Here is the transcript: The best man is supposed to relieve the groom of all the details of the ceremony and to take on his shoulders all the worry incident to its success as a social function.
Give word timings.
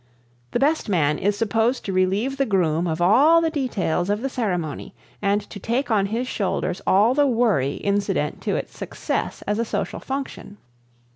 The 0.49 0.57
best 0.59 0.89
man 0.89 1.19
is 1.19 1.37
supposed 1.37 1.85
to 1.85 1.93
relieve 1.93 2.37
the 2.37 2.45
groom 2.47 2.87
of 2.87 3.03
all 3.03 3.39
the 3.39 3.51
details 3.51 4.09
of 4.09 4.23
the 4.23 4.29
ceremony 4.29 4.95
and 5.21 5.47
to 5.51 5.59
take 5.59 5.91
on 5.91 6.07
his 6.07 6.27
shoulders 6.27 6.81
all 6.87 7.13
the 7.13 7.27
worry 7.27 7.75
incident 7.75 8.41
to 8.41 8.55
its 8.55 8.75
success 8.75 9.43
as 9.43 9.59
a 9.59 9.63
social 9.63 9.99
function. 9.99 10.57